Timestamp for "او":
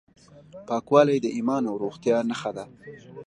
1.69-1.75